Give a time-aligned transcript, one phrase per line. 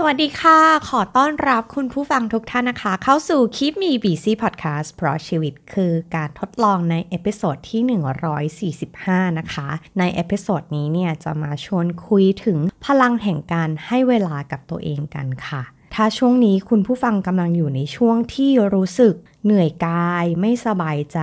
[0.00, 0.58] สวัสดีค่ะ
[0.88, 9.68] ขอต้อนรับคุณผู้ฟังทุกท่านนะคะ เข้าสู่ Keep Me Busy พอดแคสต์เพราะชีวิตคือการทดลองใน episode ที่ 145 นะคะ
[9.98, 15.62] ใน episode นี้เนี่ยจะมาชวนคุยถึงพลังแห่งการให้เวลากับตัวเองกันค่ะ
[16.00, 21.20] ถ้าช่วงนี้คุณผู้ฟังกำลังอยู่ในช่วงที่รู้สึกเหนื่อยกายไม่สบายใจ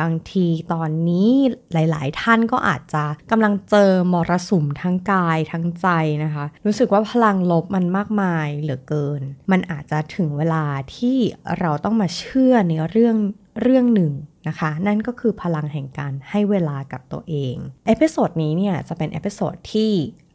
[0.00, 1.30] บางทีตอนนี้
[1.72, 5.88] หลาย ๆ ท่านก็อาจจะกำลังเจอมรสุมทั้งกายทั้งใจ
[6.24, 10.64] นะคะ รู้สึกว่าพลังลบมันมากมายเหลือเกิน มันอาจจะถึงเวลา
[10.96, 11.18] ที่
[11.58, 13.16] เราต้องมาเชื่อในเรื่อง
[13.62, 14.12] เรื่องหนึ่ง
[14.48, 17.54] นะคะ นั่นก็คือพลังแห่งการให้เวลากับตัวเอง
[17.86, 19.92] episode นี้เนี่ยจะเป็น episode ที่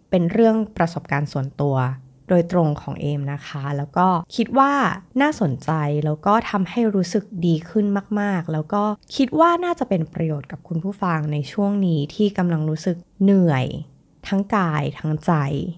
[0.09, 1.77] เป็นเรื่องประสบการณ์ส่วนตัว
[2.29, 4.73] โดยตรงของเอมนะคะ แล้วก็คิดว่า
[5.21, 5.71] น่าสนใจ
[6.05, 7.85] แล้วก็ทำให้รู้สึกดีขึ้น
[8.21, 8.83] มากๆ แล้วก็
[9.15, 13.65] คิดว่าน่าจะเป็นประโยชน์กับคุณผู้ฟังในช่วงนี้ที่กำลังรู้สึกเหนื่อย
[14.27, 15.33] ทั้งกายทั้งใจ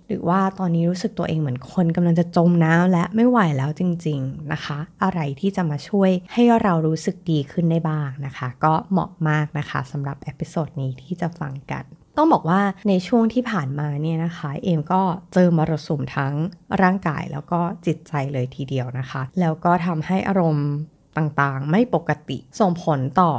[0.07, 11.85] หรือว่าตอนนี้รู้สึกตัวเองเหมือนคนกำลังจะจมน้ำและไม่ไหวแล้วจริง ๆนะคะ อะไรที่จะมาช่วยให้เรารู้สึกดีขึ้นได้บ้างนะคะ ก็เหมาะมากนะคะสำหรับเอพิโซดนี้ที่จะฟังกัน
[12.21, 15.01] ต้องบอกว่าในช่วงที่ผ่านมาเนี่ยนะคะเอมก็
[15.33, 16.33] เจอมรสุมทั้ง
[16.81, 20.69] ร่างกายแล้วก็จิตใจเลยทีเดียวนะคะ แล้วก็ทำให้อารมณ์
[21.17, 23.33] ต่างๆ ไม่ปกติส่งผลต่อ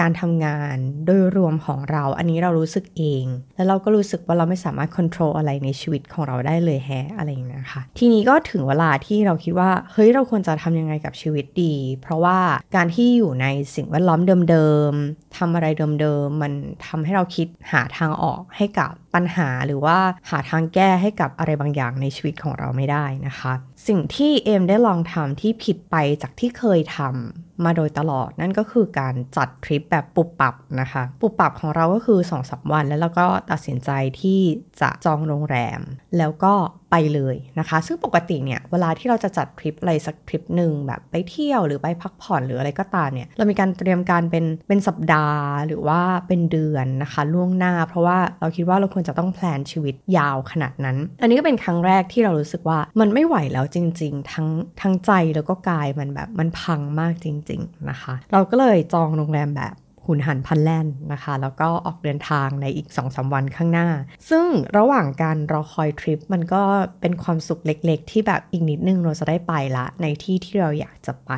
[0.00, 3.24] การทำงานโดยรวมของเรา อันนี้เรารู้สึกเอง
[3.56, 12.38] แล้วเราก็รู้สึกว่าเราไม่สามารถควบคุมอะไรในชีวิตของเราได้เลยแฮะอะไรอย่างนี้นะคะทีนี้ก็ถึงเวลาที่เราคิดว่าเฮ้ยเราควรจะทำยังไงกับชีวิตดี เพราะว่า
[12.76, 15.66] การที่อยู่ในสิ่งแวดล้อมเดิมๆทำอะไร
[16.00, 16.52] เดิมๆมัน
[16.86, 19.98] ทำให้เราคิดหาทางออกให้กับปัญหาหรือว่า
[20.30, 23.52] หาทางแก้ให้กับอะไรบางอย่างในชีวิตของเราไม่ได้นะคะ
[23.88, 34.40] สิ่งที่เอมได้ลองทำที่ผิดไปจากที่เคยทำมาโดยตลอดนั่นก็คือการจัดทริปแบบปุบปับนะคะ ปุบปับของเราก็คือ2อสวัน แล้วเราก็ตัดสินใจที่
[34.80, 35.80] จะจองโรงแรม
[36.18, 36.54] แล้วก็
[36.90, 54.48] ไปเลยนะคะ ซึ่งปกติเนี่ยเวลาที่เราจะจัดทริปอะไรสักทริปหนึ่งแบบไปเที่ยวหรือไปพักผ่อนหรืออะไรก็ตามเนี่ยเรามีการเตรียมการเป็นเป็นสัปดาห์หรือว่าเป็นเดือนนะคะล่วงหน้า เพราะว่าเราคิดว่าเราควรจะต้องแพลนชีวิตยาวขนาดนั้น อันนี้ก็เป็นครั้งแรกที่เรารู้สึกว่ามันไม่ไหวแล้วจริง ๆ ทั้ง
[54.80, 59.74] ทั้งใจแล้วก็กายมันแบบมันพังมากจริง ๆนะคะ เราก็เลยจองโรงแรมแบบ
[60.08, 63.88] หุนหันพันแล่นนะคะ แล้วก็ออกเดินทางในอีก2อสวันข้างหน้า
[64.30, 64.46] ซึ่ง
[64.76, 66.62] ระหว่างการรอคอยทริปมันก็
[67.00, 71.32] เป็นความสุขเล็กๆ ที่แบบอีกนิดนึงเราจะได้ไปละ ในที่ที่เราอยากจะไป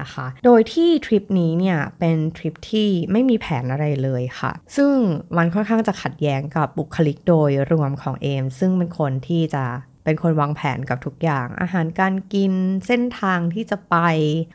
[0.00, 4.92] นะคะ โดยที่ทริปนี้เนี่ยเป็นทริปที่ไม่มีแผนอะไรเลยค่ะ ซึ่ง
[5.36, 9.64] มันค่อนข้างจะขัดแย้งกับบุคลิกโดยรวมของเอม ซึ่งเป็นคนที่จะ
[10.04, 12.52] เป็นคนวางแผนกับทุกอย่าง อาหารการกิน
[12.86, 13.96] เส้นทางที่จะไป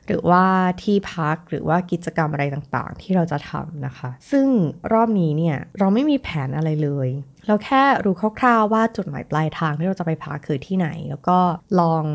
[0.07, 0.43] หรือว่า
[0.83, 4.47] ที่พักหรือว่ากิจกรรมอะไรต่างๆ ที่เราจะทำนะคะ ซึ่ง
[4.93, 7.09] รอบนี้เนี่ยเราไม่มีแผนอะไรเลย
[7.47, 11.37] เราแค่รู้คร่าวๆว่าจุดหมายปลายทางที่เราจะไปพักคือที่ไหน แล้วก็
[11.79, 12.05] ลอง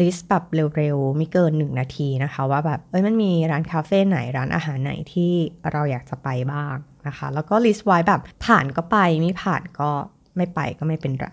[0.00, 0.44] list แบบ
[0.76, 5.32] เร็วๆไม่เกิน 1 นาทีนะคะ ว่าแบบเอ้ยมันมีร้านคาเฟ่ไหนร้านอาหารไหนที่
[5.72, 6.76] เราอยากจะไปบ้าง
[7.06, 9.90] นะคะ แล้วก็ list ไว้แบบผ่านก็ไปไม่ผ่านก็
[10.36, 11.28] ไม่ไปก็ไม่เป็นไร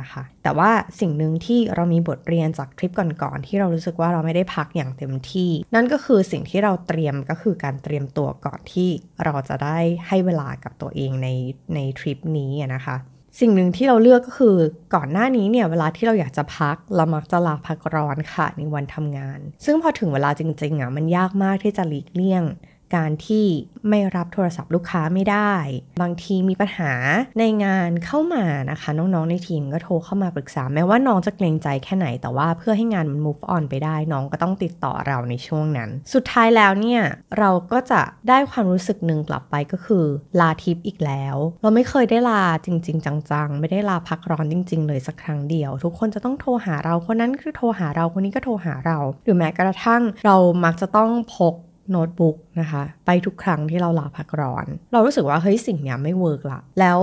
[0.00, 8.88] นะคะ แต่ว่าสิ่งหนึ่งที่เรามีบทเรียนจากทริปก่อนๆที่เรารู้สึกว่าเราไม่ได้พักอย่างเต็มที่ นั่นก็คือสิ่งที่เราเตรียมก็คือการเตรียมตัวก่อนที่
[9.24, 9.78] เราจะได้
[10.08, 11.28] ให้เวลากับตัวเองใน
[11.74, 12.96] ในทริปนี้นะคะ
[13.40, 14.56] สิ่งหนึ่งที่เราเลือกก็คือ
[14.94, 22.42] ก่อนหน้านี้เนี่ยเวลาที่เราอยากจะพัก เรามักจะลาพักร้อนค่ะในวันทำงาน ซึ่งพอถึงเวลาจริงๆอะมันยากมากที่จะหลีกเลี่ยง
[22.94, 23.46] การที่
[23.88, 25.52] ไม่รับโทรศัพท์ลูกค้าไม่ได้
[26.02, 26.92] บางทีมีปัญหา
[27.38, 37.02] ในงานเข้ามานะคะ น้องๆในทีมก็โทรเข้ามาปรึกษา แม้ว่าน้องจะเกรงใจแค่ไหนแต่ว่าเพื่อให้งานมัน move on ไปได้ น้องก็ต้องติดต่อเราในช่วงนั้น สุดท้ายแล้วเนี่ย
[37.38, 40.04] เราก็จะได้ความรู้สึกหนึ่งกลับไปก็คือ
[40.40, 51.54] ลาทิพย์อีกแล้ว เราไม่เคยได้ลาจริง ๆ จังๆ ไม่ได้ลาพักร้อนจริง ๆ เลยสักครั้งเดียว ทุกคนจะต้องโทรหาเราคนนั้นคือโทรหาเราคนนี้ก็โทรหาเรา หรือแม้กระทั่งเรามักจะต้องพก
[51.90, 57.00] โน้ตบุ๊กนะคะ ไปทุกครั้งที่เราลาพักร้อน เรารู้สึกว่าเฮ้ยสิ่งเนี้ยไม่ work ละแล้ว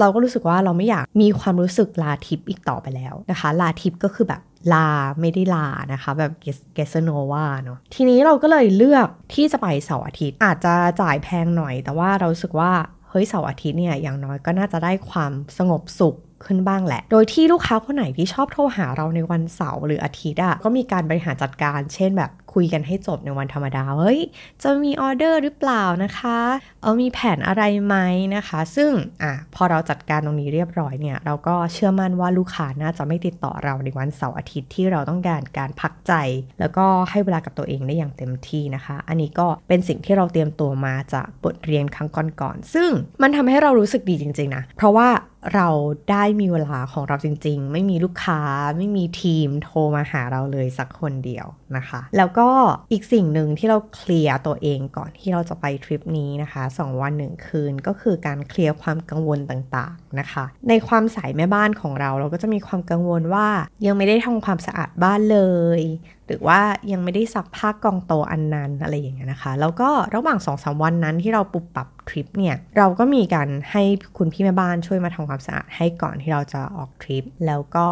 [0.00, 4.42] เราก็รู้สึกว่าเราไม่อยากมีความรู้สึกลาทิพย์อีกต่อไปแล้วนะคะ ลาทิพย์ก็คือแบบ
[4.72, 4.88] ลา
[5.20, 6.32] ไม่ได้ลานะคะแบบ
[6.74, 12.72] เกสโนวาเนาะทีนี้เราก็เลยเลือกที่จะไปเสาร์อาทิตย์ อาจจะจ่ายแพงหน่อย แต่ว่าเราสึกว่า
[13.10, 16.16] เฮ้ยเสาร์อาทิตย์เนี่ยอย่างน้อยก็น่าจะได้ความสงบสุข
[16.46, 24.20] ขึ้นบ้างแหละ โดยที่ลูกค้าคนไหนที่ชอบโทรหาเราในวันเสาร์หรืออาทิตย์อะก็มีการบริหารจัดการ เช่นแบบคุยกันให้จบในวันธรรมดา เฮ้ย
[24.62, 26.38] จะมีออเดอร์หรือเปล่านะคะ
[26.82, 27.96] เออมีแผนอะไรไหม
[28.36, 28.90] นะคะ ซึ่ง
[29.22, 36.12] อะพอเราจัดการตรงนี้เรียบร้อยเนี่ย เราก็เชื่อมั่นว่าลูกค้าน่าจะไม่ติดต่อเราในวันเสาร์อาทิตย์ที่เราต้องการการพักใจ
[36.60, 42.08] แล้วก็ให้เวลากับตัวเองได้อย่างเต็มที่นะคะ อันนี้ก็เป็นสิ่งที่เราเตรียมตัวมาจากบทเรียนครั้ง
[42.40, 42.90] ก่อนๆซึ่ง
[43.22, 45.08] มันทำให้เรารู้สึกดีจริงๆนะ เพราะว่า
[45.54, 45.68] เรา
[46.10, 48.40] ได้มีเวลาของเราจริง ๆ ไม่มีลูกค้า
[48.76, 51.46] ไม่มีทีมโทรมาหาเราเลยสักคนเดียว
[51.76, 52.52] นะคะ แล้วก็
[52.92, 63.48] อีกสิ่งหนึ่งที่เราเคลียร์ตัวเองก่อนที่เราจะไปทริปนี้นะคะ 2 วันหนึ่งคืนก็คือการเคลียร์ความกังวลต่างๆนะคะ ในความสายแม่บ้านของเราเราก็จะมีความกังวลว่า
[63.86, 65.40] ยังไม่ได้ทำความสะอาดบ้านเล
[65.78, 65.80] ย
[66.28, 66.60] หรือว่า
[66.92, 73.82] ยังไม่ได้ซักผ้ากองโตอันนั้นอะไรอย่างเงี้ยนะคะ แล้วก็ระหว่าง2อสวันนั้นที่เราปุบปรับทริปเนี่ย เราก็มีการให้
[74.18, 77.88] คุณพี่แม่บ้านช่วยมาทำความสะอาดให้ก่อนที่เราจะออกทริป แล้วก็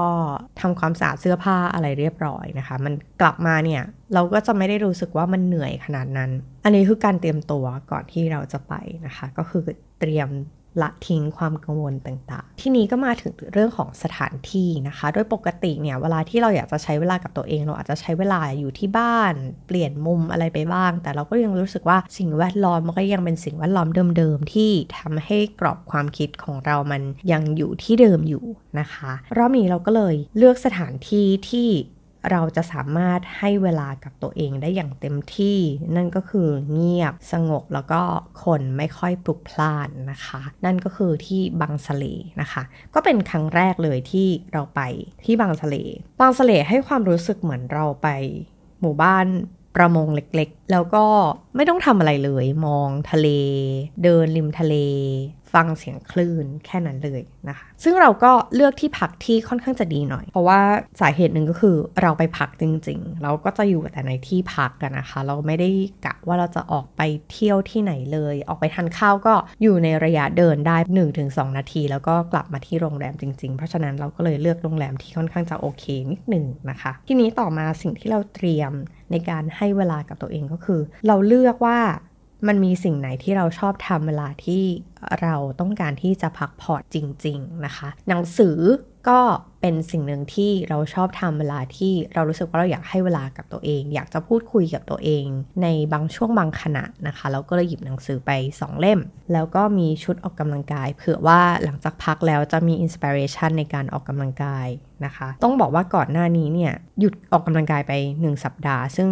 [0.60, 3.82] ทำความสะอาดเสื้อผ้าอะไรเรียบร้อยนะคะ มันกลับมาเนี่ย
[4.14, 6.30] เราก็จะไม่ได้รู้สึกว่ามันเหนื่อยขนาดนั้น
[6.64, 8.74] อันนี้คือการเตรียมตัวก่อนที่เราจะไป
[9.06, 9.62] นะคะ ก็คือ
[10.00, 10.28] เตรียม
[10.82, 19.34] ละทิ้งความกังวลต่างๆ ที่นี้ก็มาถึงเรื่องของสถานที่นะคะ โดยปกติเนี่ยเวลาที่เราอยากจะใช้เวลากับตัวเอง เราอาจจะใช้เวลาอยู่ที่บ้าน
[19.67, 27.02] เปลี่ยนมุมอะไรไปบ้าง แต่เราก็ยังรู้สึกว่าสิ่งแวดล้อมมันก็ยังเป็นสิ่งแวดล้อมเดิมๆ ที่ทำให้กรอบความคิดของเรามัน
[27.32, 28.44] ยังอยู่ที่เดิมอยู่
[28.79, 31.69] นะคะรอบนี้เราก็เลยเลือกสถานที่ที่
[32.31, 35.58] เราจะสามารถให้เวลากับตัวเองได้อย่างเต็มที่
[35.96, 38.02] นั่นก็คือเงียบสงบแล้วก็
[38.44, 42.05] คนไม่ค่อยปลุกพล่านนะคะ นั่นก็คือที่บางสะเล
[42.40, 42.62] นะคะ
[42.94, 44.81] ก็เป็นครั้งแรกเลยที่เราไป
[45.25, 45.76] ที่บางสะเล
[46.20, 48.08] บางสะเลให้ความรู้สึกเหมือนเราไป
[48.81, 49.26] หมู่บ้าน
[49.76, 51.05] ประมงเล็กๆ แล้วก็
[51.56, 53.29] ไม่ต้องทำอะไรเลย มองทะเล
[54.02, 54.75] เดินริมทะเล
[55.56, 60.61] ฟังเสียงคลื่นแค่นั้นเลยนะคะ ซึ่งเราก็เลือกที่พักที่ค่อนข้างจะดีหน่อย เพราะว่า
[61.00, 65.69] สาเหตุหนึ่งก็คือเราไปพักจริง ๆ เราก็จะอยู่แต่ในที่พักกันนะคะ เราไม่ได้
[66.05, 67.00] กะว่าเราจะออกไป
[67.31, 70.76] เที่ยวที่ไหนเลย ออกไปทานข้าวก็อยู่ในระยะเดินได้
[71.17, 78.73] 1-2 นาที แล้วก็กลับมาที่โรงแรมจริง ๆ เพราะฉะนั้นเราก็เลยเลือกโรงแรมที่ค่อนข้างจะโอเคนิดหนึ่งนะคะ ทีนี้ต่อมาสิ่งที่เราเตรียม
[79.11, 81.79] ในการให้เวลากับตัวเองก็คือ เราเลือกว่า
[82.49, 84.62] มันมีสิ่งไหนที่เราชอบทำเวลาที่
[85.23, 88.58] เราต้องการที่จะพักผ่อนจริง ๆ นะคะ หนังสือ
[89.08, 89.23] ก็
[89.61, 95.26] เป็นสิ่งหนึ่งที่เราชอบทำเวลาที่เรารู้สึกว่าเราอยากให้เวลากับตัวเอง อยากจะพูดคุยกับตัวเอง
[95.62, 98.31] ในบางช่วงบางขณะนะคะเราก็เลยหยิบหนังสือไป
[98.61, 99.00] 2 เล่ม
[99.32, 104.69] แล้วก็มีชุดออกกำลังกาย เผื่อว่าหลังจากพักแล้วจะมี inspiration ในการออกกำลังกาย
[105.05, 109.08] นะคะ ต้องบอกว่าก่อนหน้านี้เนี่ยหยุดออกกำลังกายไป 1 สัปดาห์ ซึ่ง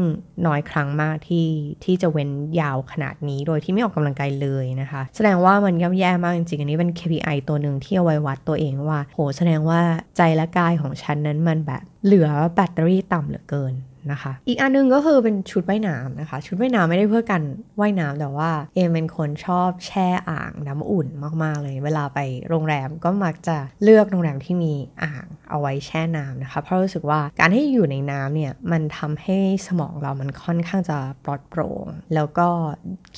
[0.47, 1.49] น้อยครั้งมากที่
[1.85, 2.31] ที่จะเว้น
[2.61, 9.81] ยาวขนาดนี้ โดยที่ไม่ออกกำลังกายเลยนะคะ แสดงว่ามันย่ำแย่มากจริงๆ อันนี้เป็น KPI ตัวหนึ่งที่เอาไว้วัดตัวเองว่า โห แสดงว่า
[10.17, 13.75] ใจและกายของฉันนั้นมันแบบเหลือแบตเตอรี่ต่ำเหลือเกิน
[14.13, 17.43] นะคะ อีกอันนึงก็คือเป็นชุดว่ายน้ำนะคะ ชุดว่ายน้ำไม่ได้เพื่อกัน
[17.81, 21.09] ว่ายน้ำแต่ว่าเอมเป็นคนชอบแช่อ่างน้ำอุ่น
[21.43, 22.19] มากๆเลย เวลาไป
[22.49, 24.73] โรงแรมก็มักจะเลือกโรงแรมที่มี
[25.03, 29.37] อ่างเอาไว้แช่น้ำนะคะ เพราะรู้สึกว่าการที่อยู่ในน้ำเนี่ยมันทำให้
[29.67, 32.49] สมองเรามันค่อนข้างจะปลอดโปร่ง แล้วก็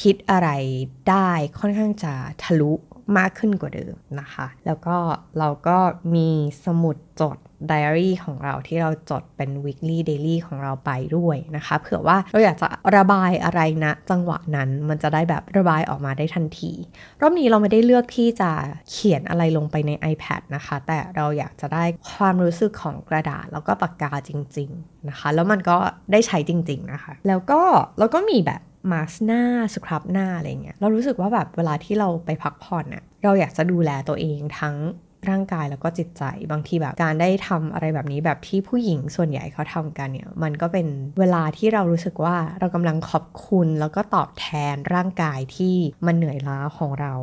[0.02, 0.48] คิดอะไร
[1.10, 1.30] ได้
[1.60, 2.12] ค่อนข้างจะ
[2.44, 2.72] ทะลุ
[3.18, 4.96] มากขึ้นกว่าเดิมนะคะ แล้วก็
[5.38, 5.78] เราก็
[6.14, 6.28] มี
[6.64, 7.36] สมุดจด
[7.68, 16.72] ไดอารี่ของเราที่เราจดเป็น weekly daily ของเราไปด้วยนะคะ เผื่อว่าเราอยากจะระบายอะไรนะ จังหวะนั้นมันจะได้แบบระบายออกมาได้ทันที
[17.20, 18.50] รอบนี้เราไม่ได้เลือกที่จะ
[18.90, 25.76] เขียนอะไรลงไปใน iPad นะคะ แต่เราอยากจะได้ความรู้สึกของกระดาษแล้วก็ปากกาจริง ๆ นะคะ แล้วมันก็
[26.12, 27.60] ได้ใช้จริง ๆ นะคะ แล้วก็
[27.98, 29.42] เราก็มีแบบ มาสหน้า
[29.74, 34.76] สครับหน้าอะไรเงี้ยเรารู้สึกว่าแบบเวลาที่เราไปพักผ่อนเนี่ยเราอยากจะดูแลตัวเองทั้ง
[35.30, 40.86] ร่างกายแล้วก็จิตใจบางทีแบบการได้ทำอะไรแบบนี้แบบที่ผู้หญิงส่วนใหญ่เขาทำกันเนี่ยมันก็เป็น
[41.18, 47.14] เวลาที่เรารู้สึกว่าเรากำลังขอบคุณแล้วก็ตอบแทนร่างกายที่มันเหนื่อยล้าของเรา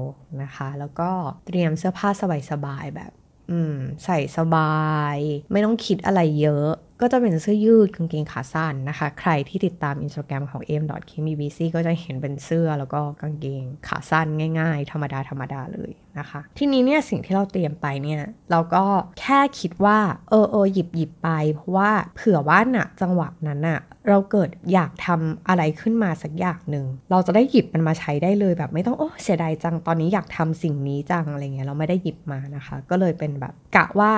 [0.43, 1.09] นะคะ แล้วก็
[1.47, 2.09] เตรียมเสื้อผ้า
[2.51, 3.11] สบายๆแบบ
[3.51, 5.17] อืม ใส่สบาย
[5.51, 6.69] ไม่ต้องคิดอะไรเยอะ
[7.01, 14.27] ก็จะเป็นเสื้อยืดกางเกงขาสั้นนะคะ ใครที่ติดตามอินสตาแกรมของ m k m b c ก็จะเห็นเป็นเสื้อแล้วก็กางเกงขาสั้น
[14.59, 18.21] ง่าย ๆ ธรรมดาธรรมดาเลยนะคะ ทีนี้เนี่ยสิ่งที่เราเตรียมไปเนี่ย
[18.51, 18.83] เราก็
[19.19, 34.11] แค่คิดว่า เออเออหยิบหยิบไป เพราะว่าเผื่อว่าน่ะจังหวะนั้นน่ะเราเกิดอยากทำอะไรขึ้นมาสักอย่างหนึ่ง เราจะได้หยิบมันมาใช้ได้เลยแบบไม่ต้องโอ้เสียดายจังตอนนี้อยากทำสิ่งนี้จังอะไรเงี้ยเราไม่ได้หยิบมานะคะ ก็เลยเป็นแบบกะว่า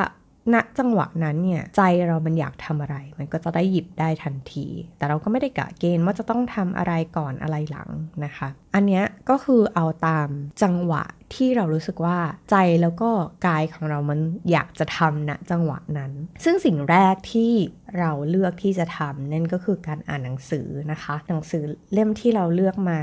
[0.54, 7.90] ณจังหวะนั้นเนี่ยใจเรามันอยากทำอะไร มันก็จะได้หยิบได้ทันที แต่เราก็ไม่ได้กะเกณฑ์ว่าจะต้องทำอะไรก่อนอะไรหลัง
[8.26, 10.30] นะคะ อันนี้ก็คือเอาตาม
[10.64, 11.04] จังหวะ
[11.36, 12.18] ที่เรารู้สึกว่า
[12.52, 13.10] ใจแล้วก็
[13.48, 14.20] กายของเรามัน
[14.52, 16.12] อยากจะทำณจังหวะนั้น
[16.44, 17.52] ซึ่งสิ่งแรกที่
[18.00, 23.00] เราเลือกที่จะทำนั่นก็คือการอ่านหนังสือนะคะ หนังสือเล่มที่เราเลือกมา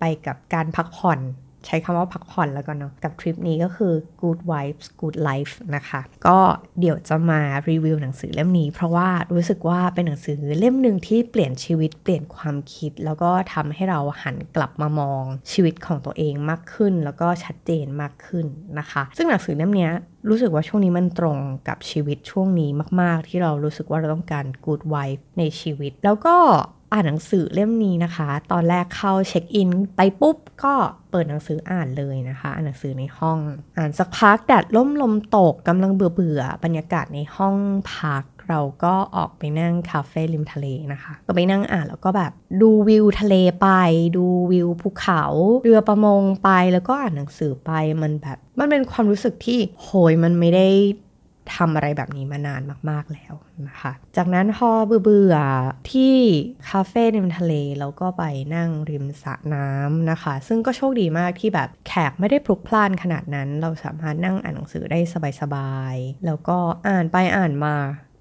[0.00, 1.20] ไปกับการพักผ่อน
[1.66, 6.38] ใช้คำว่าพักผ่อนแล้วกันเนาะกับทริปนี้ก็คือ Good Vibes Good Life นะคะ ก็
[6.80, 7.40] เดี๋ยวจะมา
[7.70, 18.46] รีวิวหนังสือเล่มนี้ เพราะว่ารู้สึกว่าเป็นหนังสือเล่มหนึ่งที่เปลี่ยนชีวิตเปลี่ยนความคิด แล้วก็ทำให้เราหันกลับมามองชีวิตของตัวเองมากขึ้น แล้วก็ชัดเจนมากขึ้น
[18.78, 19.88] นะคะ ซึ่งหนังสือเล่มนี้
[20.28, 21.38] รู้สึกว่าช่วงนี้มันตรง
[21.68, 26.36] กับชีวิตช่วงนี้มาก ๆ ที่เรารู้สึกว่าเราต้องการ good wife ในชีวิต แล้วก็
[26.92, 30.74] อ่านหนังสือเล่มนี้นะคะ ตอนแรกเข้าเช็คอินไปปุ๊บก็
[31.10, 33.38] เปิดหนังสืออ่านเลยนะคะ อ่านหนังสือในห้อง
[33.76, 37.56] อ่านสักพักแดดล่มลมตกกำลังเบื่อเบื่อบรรยากาศในห้อง
[37.94, 42.32] พักเราก็ออกไปนั่งคาเฟ่ริมทะเลนะคะ ก็ไปนั่งอ่านแล้วก็แบบ
[42.62, 43.68] ดูวิวทะเลไป
[44.16, 45.22] ดูวิวภูเขา
[45.62, 47.70] เรือประมงไปแล้วก็อ่านหนังสือไป
[48.02, 50.68] มันแบบ มันเป็นความรู้สึกที่โหยมันไม่ได้
[51.56, 53.34] ทำอะไรแบบนี้มานานมาก ๆแล้ว
[53.68, 55.36] นะคะ จากนั้นพอเบื่อ
[55.92, 56.16] ที่
[56.70, 64.98] คาเฟ่ริมทะเลแล้วก็ไปนั่งริมสระน้ำนะคะ ซึ่งก็โชคดีมากที่แบบแขกไม่ได้พลุกพล่านขนาดนั้น เราสามารถนั่งอ่านหนังสือได้
[65.40, 66.56] สบายๆ แล้วก็
[66.88, 67.76] อ่านไปอ่านมา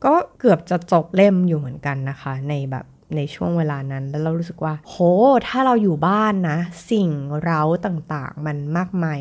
[0.05, 4.95] ก็เกือบจะจบเล่มอยู่เหมือนกันนะคะ ในแบบในช่วงเวลานั้นแล้วเรารู้สึกว่า โห
[5.47, 6.59] ถ้าเราอยู่บ้านนะ
[6.91, 7.09] สิ่ง
[7.41, 9.19] เร้าต่างๆ มันมากมาย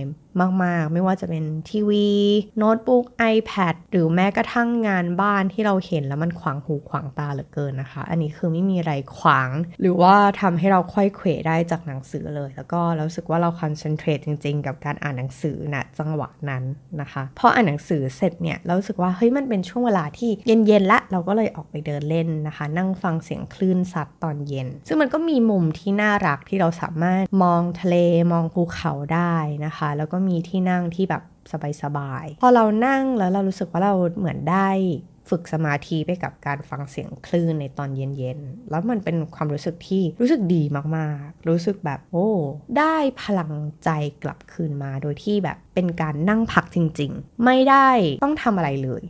[0.64, 2.08] มาก ๆ ไม่ว่าจะเป็นทีวี
[2.58, 3.04] โน้ตบุ๊ก
[3.34, 16.64] iPad หรือแม้กระทั่งงานบ้านที่เราเห็นแล้วมันขวางหูขวางตาเหลือเกินนะคะ อันนี้คือไม่มีอะไรขวาง หรือว่าทำให้เราค่อยเขวได้จากหนังสือเลย แล้วก็รู้สึกว่าเราคอนเซนเทรตจริง ๆ กับการอ่านหนังสือนะจังหวะนั้น
[17.00, 27.96] นะคะพออ่านหนังสือเสร็จเนี่ยเรารู้สึกว่าเฮ้ยมันเป็นช่วงเวลาที่เย็นๆละเราก็เลยออกไปเดินเล่นนะคะ นั่งฟังเสียงคลื่นซัดตอนเย็น ซึ่งมันก็มีมุมที่น่ารักที่เราสามารถมองทะเล
[28.32, 31.22] มองภูเขาได้นะคะ แล้วก็มีที่นั่งที่แบบ
[31.82, 34.70] สบายๆ พอเรานั่งแล้วเรารู้สึกว่าเราเหมือนได้
[35.30, 40.62] ฝึกสมาธิไปกับการฟังเสียงคลื่นในตอนเย็นๆ แล้วมันเป็นความรู้สึกที่รู้สึกดี
[40.96, 42.28] มากๆ รู้สึกแบบโอ้
[42.78, 43.52] ได้พลัง
[43.84, 43.90] ใจ
[44.22, 47.88] กลับคืนมาโดยที่แบบเป็นการนั่งพักจริงๆ ไม่ได้
[48.24, 49.02] ต้องทำอะไรเลย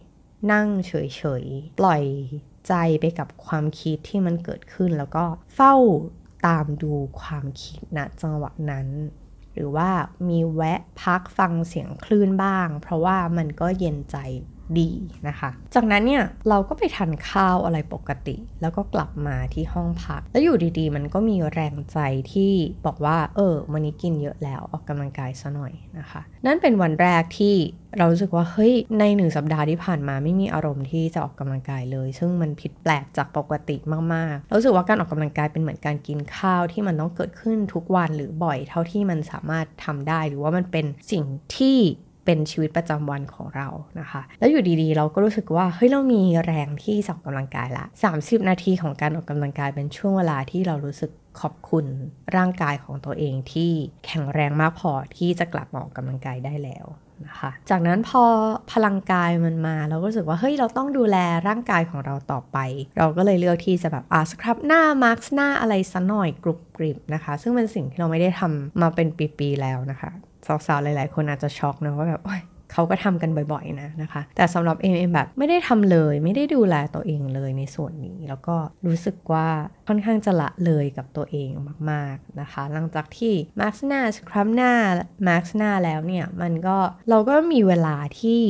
[0.52, 0.92] นั่งเฉ
[1.42, 2.02] ยๆ ปล่อย
[2.68, 5.74] ใจไปกับความคิดที่มันเกิดขึ้นแล้วก็เฝ้า
[6.46, 8.88] ตามดูความคิดณนะจังหวะนั้น
[9.58, 9.90] หรือว่า
[10.28, 14.16] มีแวะพักฟังเสียงคลื่นบ้าง เพราะว่ามันก็เย็นใจ
[14.80, 14.90] ดี
[15.28, 21.98] นะคะ จากนั้นเนี่ยเราก็ไปทานข้าวอะไรปกติ แล้วก็กลับมาที่ห้องพัก แล้วอยู่ดีๆ มันก็มีแรงใจ
[22.32, 22.52] ที่
[22.86, 27.54] บอกว่า เออ วันนี้กินเยอะแล้วออกกำลังกายซะหน่อยนะคะ นั่นเป็นวันแรกที่
[27.98, 33.76] เรารู้สึกว่าเฮ้ยในหนึ่งสัปดาห์ที่ผ่านมาไม่มีอารมณ์ที่จะออกกำลังกายเลย ซึ่งมันผิดแปลกจากปกติ
[34.14, 41.24] มากๆรู้สึกว่าการออกกำลังกายเป็นเหมือนการกินข้าวที่มันต้องเกิดขึ้นทุกวันหรือบ่อยเท่าที่มันสามารถทำได้ หรือว่ามันเป็นสิ่ง
[41.56, 41.78] ที่
[42.28, 43.68] เป็นชีวิตประจำวันของเรา
[44.00, 47.84] นะคะ แล้วอยู่ดีๆ เราก็รู้สึกว่าเฮ้ยเรามีแรงที่ออกกำลังกายละ
[48.16, 51.86] 30 นาทีของการออกกำลังกายเป็นช่วงเวลาที่เรารู้สึกขอบคุณ
[52.36, 53.70] ร่างกายของตัวเองที่
[54.06, 56.86] แข็งแรงมากพอที่จะกลับมาออกกำลังกายได้แล้ว
[57.26, 58.24] นะคะจากนั้นพอ
[58.72, 61.16] พลังกายมันมา เราก็รู้สึกว่าเฮ้ยเราต้องดูแล
[61.48, 62.58] ร่างกายของเราต่อไป
[62.98, 69.08] เราก็เลยเลือกที่จะแบบอ่า scrub หน้ามาร์กหน้าอะไรสักหน่อยกรุบกริบนะคะ ซึ่งเป็นสิ่งที่เราไม่ได้ทำมาเป็น
[69.38, 70.10] ปีๆแล้วนะคะ
[70.66, 72.22] สาวๆ หลาย ๆ คนอาจจะช็อกนะว่าแบบ
[72.72, 79.48] เขาก็ทำกันบ่อยๆนะนะคะ แต่สำหรับเอ็มเอ็มแบบไม่ได้ทำเลย ไม่ได้ดูแลตัวเองเลยในส่วนนี้ แล้วก็รู้สึกว่า
[79.88, 81.50] ค่อนข้างจะละเลยกับตัวเอง
[81.90, 84.72] มากๆนะคะ หลังจากที่มาร์กหน้าสครับหน้า
[85.28, 86.76] มาร์กหน้าแล้วเนี่ย มันก็
[87.10, 88.42] เราก็มีเวลาที่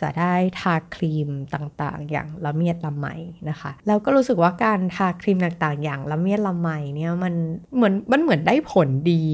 [0.00, 3.06] จะได้ทาครีมต่างๆ อย่างละเมียดละไม
[3.50, 7.34] นะคะ แล้วก็รู้สึกว่าการทาครีมต่างๆ อย่างละเมียดละไมเนี่ยมัน
[7.74, 9.24] เหมือนมันเหมือนได้ผลดี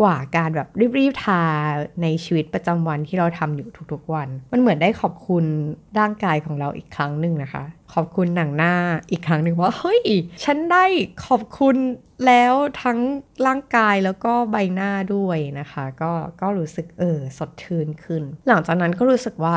[0.00, 1.42] กว่าการแบบรีบๆทา
[2.02, 5.44] ในชีวิตประจำวันที่เราทำอยู่ทุกๆวัน มันเหมือนได้ขอบคุณ
[5.98, 7.64] ร่างกายของเราอีกครั้งหนึ่งนะคะ
[7.94, 8.74] ขอบคุณหนังหน้า
[9.10, 10.02] อีกครั้งหนึ่งว่าเฮ้ย
[10.44, 10.84] ฉันได้
[11.26, 11.76] ขอบคุณ
[12.26, 12.98] แล้วทั้ง
[13.46, 19.56] ร่างกายแล้วก็ใบหน้าด้วยนะคะ ก็ก็รู้สึกเออสดชื่นขึ้น หลังจากนั้นก็รู้สึกว่า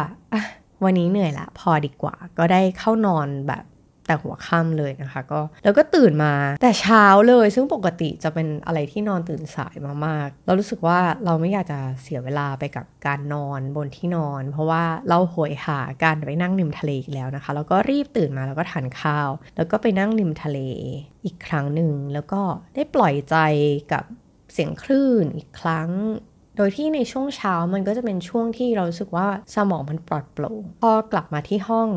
[0.84, 3.64] วันนี้เหนื่อยละพอดีกว่า ก็ได้เข้านอนแบบ
[4.06, 20.60] แต่หัวค่ำเลยนะคะก็แล้วก็ตื่นมาแต่เช้าเลย ซึ่งปกติจะเป็นอะไรที่นอนตื่นสายมากๆ เรารู้สึกว่าเราไม่อยากจะเสียเวลาไปกับการนอนบนที่นอน เพราะว่าเราโหยหาการไปนั่งริมทะเลอีกแล้วนะคะ แล้วก็รีบตื่นมาแล้วก็ทานข้าว แล้วก็ไปนั่งริมทะเล
[21.26, 22.42] อีกครั้งหนึ่งแล้วก็
[22.76, 23.36] ได้ปล่อยใจ
[23.92, 24.04] กับ
[24.54, 25.90] เสียงคลื่นอีกครั้ง
[26.58, 31.90] โดยที่ในช่วงเช้ามันก็จะเป็นช่วงที่เรารู้สึกว่าสมองมันปลอดโปร่งพอกลับมาที่ห้อง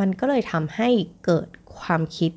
[0.00, 0.88] มันก็เลยทำให้
[1.24, 1.48] เกิด
[1.80, 2.32] ความคิด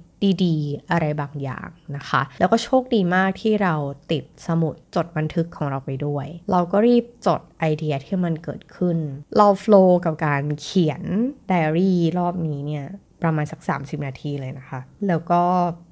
[0.45, 3.75] ดีๆ อะไรบางอย่างนะคะ แล้วก็โชคดีมากที่เรา
[4.11, 8.97] ติดสมุดจดบันทึกของเราไปด้วย เราก็รีบจดไอเดียที่มันเกิดขึ้น
[9.37, 11.03] เราโฟล์กับการเขียน
[11.47, 12.85] ไดอารี่รอบนี้เนี่ย
[13.23, 15.41] ประมาณสัก 30 นาทีเลยนะคะแล้วก็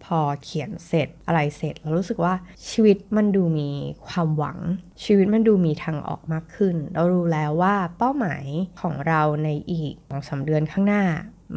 [0.05, 2.33] พอเขียนเสร็จอะไรเสร็จเรารู้สึกว่า
[2.69, 3.69] ชีวิตมันดูมี
[4.07, 4.57] ความหวัง
[5.03, 8.45] ชีวิตมันดูมีทางออกมากขึ้น เรารู้แล้วว่าเป้าหมาย
[8.81, 11.03] ของเราในอีกสองสาเดือนข้างหน้า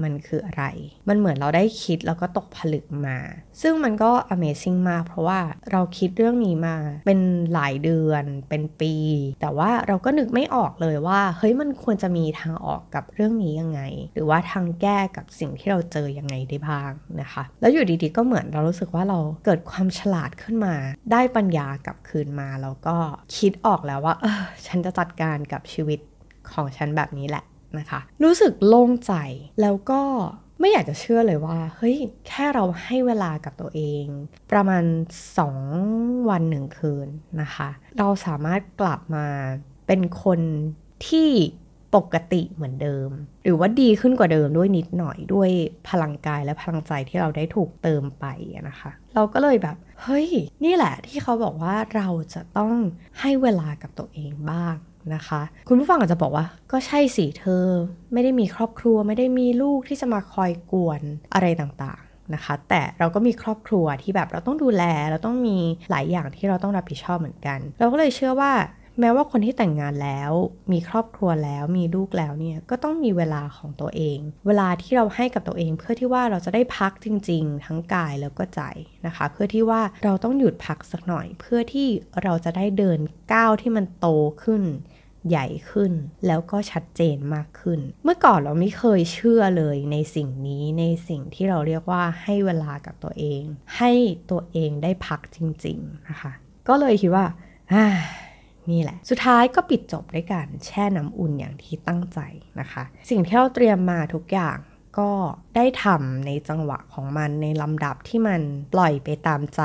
[0.02, 0.64] มันคืออะไร
[1.08, 3.18] มันเหมือนเราได้คิดแล้วก็ตกผลึกมา
[3.62, 5.40] ซึ่งมันก็ Amazing มาก เพราะว่า
[5.72, 6.76] เราคิดเรื่องนี้มา
[7.06, 7.20] เป็น
[7.52, 8.94] หลายเดือน เป็นปี
[9.40, 13.80] แต่ว่าเราก็นึกไม่ออกเลยว่า เฮ้ย มันควรจะมีทางออกกับเรื่องนี้ยังไง
[14.14, 16.90] หรือว่าทางแก้กับสิ่งที่เราเจอยังไงได้บ้าง
[17.20, 20.74] นะคะแล้วอยู่ดีๆ ก็เหมือนเรารู้สึกว่าเราเกิดความฉลาดขึ้นมา
[21.12, 22.96] ได้ปัญญากลับคืนมา แล้วก็
[23.36, 26.00] คิดออกแล้วว่า เออ ฉันจะจัดการกับชีวิต
[26.52, 27.44] ของฉันแบบนี้แหละ
[27.78, 29.12] นะคะ รู้สึกโล่งใจ
[29.60, 30.02] แล้วก็
[30.60, 31.96] ไม่อยากจะเชื่อเลยว่า เฮ้ย
[32.28, 34.04] แค่เราให้เวลากับตัวเอง
[34.52, 34.84] ประมาณ
[35.56, 37.08] 2 วันหนึ่งคืน
[37.42, 37.68] นะคะ
[37.98, 39.26] เราสามารถกลับมา
[39.86, 40.40] เป็นคน
[41.08, 41.30] ที่
[41.94, 43.10] ปกติเหมือนเดิม
[43.44, 45.50] หรือว่าดีขึ้นกว่าเดิมด้วยนิดหน่อยด้วย
[45.88, 48.26] พลังกายและพลังใจที่เราได้ถูกเติมไป
[48.68, 50.28] นะคะ เราก็เลยแบบ เฮ้ย
[50.64, 52.74] นี่แหละที่เขาบอกว่าเราจะต้อง
[53.20, 54.76] ให้เวลากับตัวเองบ้าง
[55.14, 57.66] นะคะ คุณผู้ฟังอาจจะบอกว่า ก็ใช่สิเธอ
[58.12, 61.00] ไม่ได้มีครอบครัวไม่ได้มีลูกที่จะมาคอยกวน
[61.34, 65.56] อะไรต่างๆนะคะแต่เราก็มีครอบครัวที่แบบเราต้องดูแล เราต้องมี
[65.90, 68.52] หลายอย่างที่เราต้องรับผิดชอบเหมือนกัน เราก็เลยเชื่อว่า
[69.00, 70.32] แม้ว่าคนที่แต่งงานแล้ว
[70.72, 78.62] มีครอบครัวแล้วมีลูกแล้วเนี่ยก็ต้องมีเวลาของตัวเอง เวลาที่เราให้กับตัวเอง เพื่อที่ว่าเราจะได้พักจริง ๆ ทั้งกายแล้วก็ใจ
[79.06, 81.88] นะคะ เพื่อที่ว่าเราต้องหยุดพักสักหน่อย เพื่อที่
[82.22, 82.98] เราจะได้เดิน
[83.32, 84.06] ก้าวที่มันโต
[84.44, 84.62] ขึ้น
[85.28, 85.92] ใหญ่ขึ้น
[86.26, 93.42] แล้วก็ชัดเจนมากขึ้น เมื่อก่อนเราไม่เคยเชื่อเลยในสิ่งนี้ในสิ่งที่เราเรียกว่าให้เวลากับตัวเอง
[93.76, 93.92] ให้
[94.30, 96.32] ตัวเองได้พักจริง ๆนะคะ
[96.68, 97.26] ก็เลยคิดว่า
[98.70, 102.18] นี่แหละ สุดท้ายก็ปิดจบด้วยการแช่น้ำอุ่นอย่างที่ตั้งใจ
[102.60, 104.58] นะคะ สิ่งที่เราเตรียมมาทุกอย่าง
[104.98, 105.10] ก็
[105.58, 108.40] ได้ทำในจังหวะของมันในลำดับที่มัน
[108.74, 109.62] ปล่อยไปตามใจ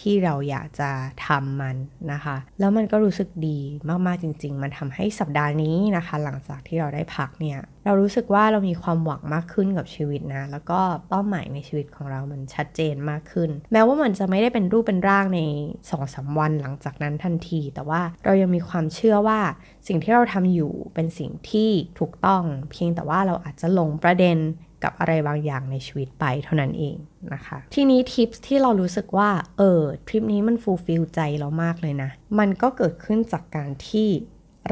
[0.00, 0.90] ที่เราอยากจะ
[1.26, 1.76] ทำมัน
[2.12, 3.58] นะคะ แล้วมันก็รู้สึกดี
[4.06, 19.40] มากๆจริง ๆ มันทำให้สัปดาห์นี้นะคะ หลังจากที่เราได้พักเนี่ยเรารู้สึกว่าเรามีความหวังมากขึ้นกับชีวิตนะ แล้วก็เป้าหมายในชีวิตของเรามันชัดเจนมากขึ้น แม้ว่ามันจะไม่ได้เป็นรูปเป็นร่างใน2อสวันหลังจากนั้นทันที แต่ว่าเรายังมีความเชื่อว่า
[19.88, 24.38] สิ่งที่เราทำอยู่เป็นสิ่งที่ถูกต้อง เพียงแต่ว่าเราอาจจะลงประเด็น
[24.84, 26.96] กับอะไรบางอย่างในชีวิตไปเท่านั้นเอง
[27.34, 34.08] นะคะ ทีนี้ทริปที่เรารู้สึกว่า เออทริปนี้มัน fulfill ใจเรามากเลยนะ มันก็เกิดขึ้นจากการที่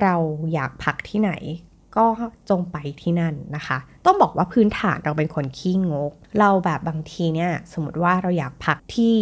[0.00, 0.14] เรา
[0.52, 1.32] อยากพักที่ไหน
[1.96, 2.06] ก็
[2.50, 9.16] จงไปที่นั่นนะคะ ต้องบอกว่าพื้นฐานเราเป็นคนขี้งก เราแบบบางทีเนี่ย สมมติว่าเราอยากพักที่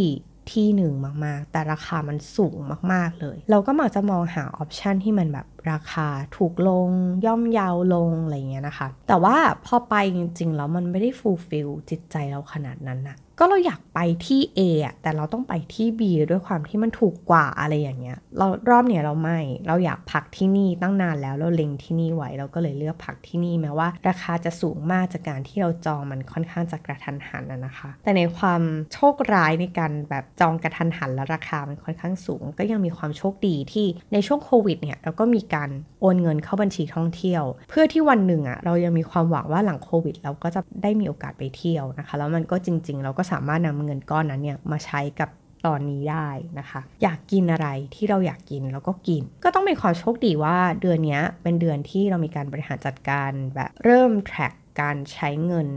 [0.53, 0.92] ที่หนึ่ง
[1.24, 2.57] มากๆ แต่ราคามันสูง
[2.92, 6.90] มากๆเลย เราก็มักจะมองหา option ที่มันแบบราคาถูกลง
[7.26, 16.00] ย่อมเยาวลง อะไรเงี้ยนะคะ แต่ว่าพอไปจริงๆ แล้วมันไม่ได้ fulfill จิตใจเราขนาดนั้นนะ ก็เราอยากไปที่ A อะแต่เราต้องไปที่ B
[16.31, 28.62] ด้วยความที่มันถูกกว่าอะไรอย่างเงี้ย เรารอบเนี้ยเราไม่ เราอยากพักที่นี่ตั้งนานแล้วเราเล็งที่นี่ไว้เราก็เลยเลือกพักที่นี่แม้ว่า ราคาจะสูงมากจากการที่เราจองมันค่อนข้างจะกระทันหันนะคะ แต่ในความ
[28.94, 45.30] โชคร้ายในการแบบจองกระทันหันแล้วราคามันค่อนข้างสูง ก็ยังมีความโชคดีที่ในช่วงโควิดเนี่ยเราก็มีการโอนเงินเข้าบัญชีท่องเที่ยว เพื่อที่วันหนึ่งอะ่ะเรายังมีความหวังว่าหลังโควิด เราก็จะได้มีโอกาสไปเที่ยวนะคะ แล้วมันก็จริง ๆ เราก็สามารถนำเงินก้อนนั้นเนี่ยมาใช้กับ
[45.66, 55.68] ตอนนี้ได้นะคะ อยากกินอะไรที่เราอยากกินแล้วก็กิน ก็ต้องเป็นความโชคดีว่าเดือนนี้เป็นเดือนที่เรามีการบริหารจัดการแบบเริ่ม track การใช้เงิน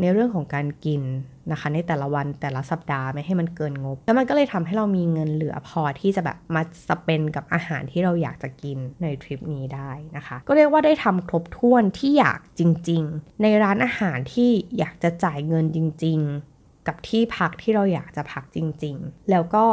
[0.00, 1.02] ในเรื่องของการกิน
[1.52, 16.55] นะคะ ในแต่ละวันแต่ละสัปดาห์ไม่ให้มันเกินงบ แล้วมันก็เลยทำให้เรามีเงินเหลือพอที่จะแบบมาสเปนกับอาหารที่เราอยากจะกินในทริปนี้ได้นะคะ ก็เรียกว่าได้ทำครบถ้วนที่อยากจริง ๆ ในร้านอาหารที่อยากจะจ่ายเงินจริง ๆ
[16.86, 19.64] กับที่พักที่เราอยากจะพักจริง ๆ แล้วก็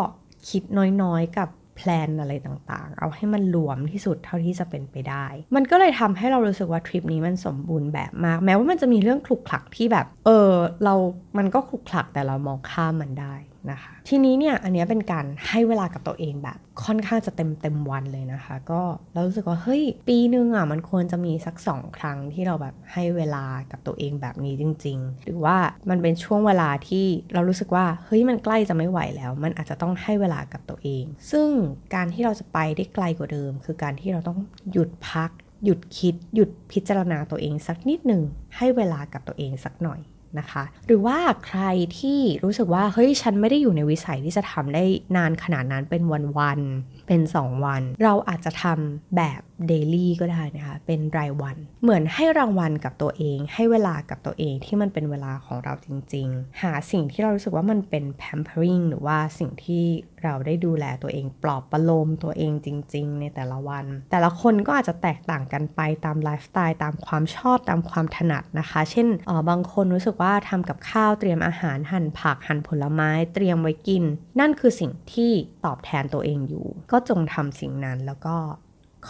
[0.49, 0.63] คิด
[1.01, 10.51] น้อยๆกับแพลนอะไรต่างๆ เอาให้มันรวมที่สุดเท่าที่จะเป็นไปได้ มันก็เลยทำให้เรารู้สึกว่าทริปนี้มันสมบูรณ์แบบมาก แม้ว่ามันจะมีเรื่องคลุกคลักที่แบบ เออ
[10.83, 10.93] เรา
[11.37, 13.35] มันก็คลุกคลักแต่เรามองข้ามมันได้
[13.71, 18.81] นะคะ ทีนี้เนี่ยอันนี้เป็นการให้เวลากับตัวเองแบบค่อนข้างจะเต็มเต็มวันเลยนะคะ ก็
[19.13, 25.57] เรารู้สึกว่าเฮ้ยปีหนึ่งอะมันควรจะมีสักสองครั้งที่เราแบบให้เวลากับตัวเองแบบนี้จริง ๆ หรือว่า
[25.89, 31.49] มันเป็นช่วงเวลาที่เรารู้สึกว่าเฮ้ยมันใกล้จะไม่ไหวแล้ว มันอาจจะต้องให้เวลากับตัวเอง ซึ่ง
[31.95, 34.39] การที่เราจะไปได้ไกลกว่าเดิม คือการที่เราต้อง
[34.71, 35.31] หยุดพัก
[35.65, 38.21] หยุดคิด หยุดพิจารณาตัวเองสักนิดหนึ่ง
[38.57, 39.99] ให้เวลากับตัวเองสักหน่อย
[40.39, 41.61] นะคะ หรือว่าใคร
[41.99, 44.83] ที่รู้สึกว่าเฮ้ยฉันไม่ได้อยู่ในวิสัยที่จะทำได้
[45.15, 46.01] นานขนาดนั้นเป็น
[46.39, 59.83] วันๆเป็น 2 วัน เราอาจจะทำแบบเดลี่ก็ได้นะคะเป็นรายวัน เหมือนให้รางวัลกับตัวเอง ให้เวลากับตัวเองที่มันเป็นเวลาของเราจริง ๆ หาสิ่งที่เรารู้สึกว่ามันเป็น pampering หรือว่าสิ่งที่
[60.23, 74.03] เราได้ดูแลตัวเองปลอบประโลมตัวเองจริง ๆ ในแต่ละวัน แต่ละคนก็อาจจะแตกต่างกันไปตามไลฟ์สไตล์ตามความชอบตามความถนัดนะคะ เช่นออบางคนรู้สึกว่าทำกับข้าวเตรียมอาหารหั่นผักหั่นผลไม้เตรียมไว้กิน
[74.39, 75.31] นั่นคือสิ่งที่
[75.65, 78.35] ตอบแทนตัวเองอยู่ ก็จงทำสิ่งนั้นแล้วก็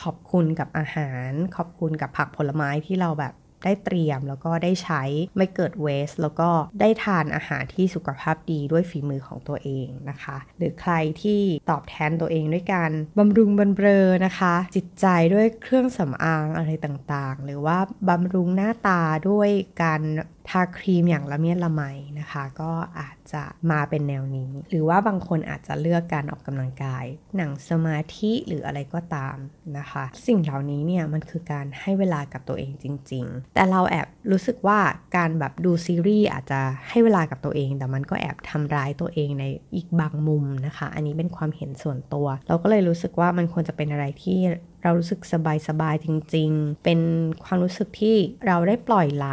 [0.01, 5.03] ขอบคุณกับอาหาร ขอบคุณกับผักผลไม้ที่เราแบบ ได้เตรียมแล้วก็ได้ใช้
[5.37, 6.49] ไม่เกิดเวสแล้วก็
[6.79, 17.77] ได้ทานอาหารที่สุขภาพดีด้วยฝีมือของตัวเองนะคะ หรือใครที่ตอบแทนตัวเองด้วยการบำรุงบำเรอนะคะ จิตใจด้วยเครื่องสำอางอะไรต่างๆ หรือว่า
[18.09, 19.49] บำรุงหน้าตาด้วย
[19.83, 20.01] การ
[20.49, 21.83] ทาครีมอย่างละเมียดละไม
[22.19, 27.05] นะคะ ก็อาจจะมาเป็นแนวนี้ หรือว่าบางคนอาจจะเลือกการออกกำลังกาย
[27.37, 29.37] หนังสมาธิหรืออะไรก็ตาม
[29.77, 34.79] นะคะ สิ่งเหล่านี้เนี่ยมันคือการให้เวลากับตัวเองจริง ๆ แต่เราแอบรู้สึกว่า
[35.17, 44.39] การแบบดูซีรีส์อาจจะให้เวลากับตัวเอง แต่มันก็แอบทำร้ายตัวเองในอีกบางมุมนะคะ อันนี้เป็นความเห็นส่วนตัว เราก็เลยรู้สึกว่ามันควรจะเป็นอะไรที่
[44.83, 46.99] เรารู้สึกสบายสบายจริง ๆ เป็น
[47.43, 48.17] ความรู้สึกที่
[48.47, 49.27] เราได้ปล่อยไหล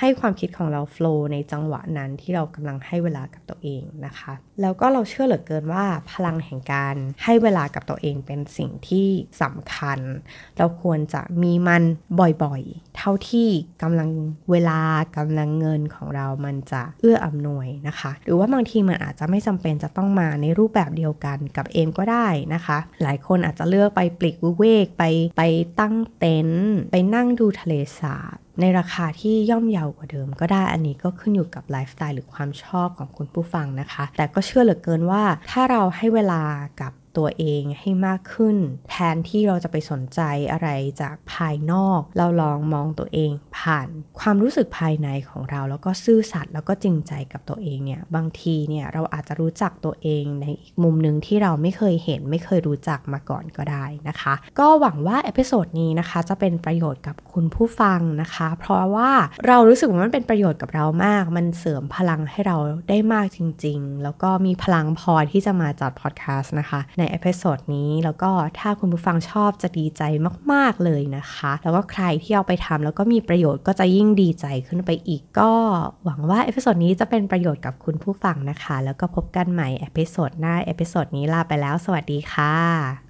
[0.00, 9.08] ให้ความคิดของเราโฟล์ในจังหวะนั้นที่เรากำลังให้เวลากับตัวเองนะคะ แล้วก็เราเชื่อเหลือเกินว่าพลังแห่งการให้เวลากับตัวเองเป็นสิ่งที่
[9.42, 9.98] สำคัญ
[10.58, 11.82] เราควรจะมีมัน
[12.20, 13.48] บ่อยๆ เท่าที่
[13.82, 14.08] กำลัง
[14.50, 14.80] เวลา
[15.16, 25.02] กำลังเงินของเรามันจะเอื้ออำนวยนะคะ หรือว่าบางทีมันอาจจะไม่จำเป็นจะต้องมาในรูปแบบเดียวกันกับเอมก็ได้นะคะ หลายคนอาจจะเลือกไปปลีกวิเวกไป
[25.36, 25.42] ไป
[25.80, 36.42] ตั้งเต็นท์ไปนั่งดูทะเลสาบในราคาที่ย่อมเยาวกว่าเดิมก็ได้อันนี้ก็ขึ้นอยู่กับไลฟ์สไตล์หรือความชอบของคุณผู้ฟังนะคะ แต่ก็เชื่อเหลือเกินว่าถ้าเราให้เวลา
[36.80, 38.56] กับ ตัวเองให้มากขึ้น
[38.90, 40.20] แทนที่เราจะไปสนใจ
[40.52, 40.68] อะไร
[41.00, 43.88] จากภายนอก เราลองมองตัวเองผ่าน
[44.20, 59.10] ความรู้สึกภายในของเรา แล้วก็ซื่อสัตย์แล้วก็จริงใจกับตัวเองเนี่ยบางทีเนี่ยเราอาจจะรู้จักตัวเองในอีกมุมหนึ่งที่เราไม่เคยเห็นไม่เคยรู้จักมาก่อนก็ได้นะคะ ก็หวังว่า episode นี้นะคะจะเป็นประโยชน์กับคุณผู้ฟังนะคะ เพราะว่า
[59.46, 62.56] เรารู้สึกว่ามันเป็นประโยชน์กับเรามาก มันเสริมพลังให้เรา
[62.88, 70.02] ได้มากจริง ๆ แล้วก็มีพลังพอที่จะมาจัดพอดแคสต์นะคะใน episode นี้ แล้วก็ถ้าคุณผู้ฟังชอบจะดีใจ
[70.52, 75.50] มาก ๆ เลยนะคะ แล้วก็ใครที่เอาไปทำแล้วก็มีประโยชน์ก็จะยิ่งดีใจขึ้นไปอีกก็
[76.04, 83.05] หวังว่า episode นี้จะเป็นประโยชน์กับคุณผู้ฟังนะคะ แล้วก็พบกันใหม่ episode หน้า episode นี้ลาไปแล้ว สวัสดีค่ะ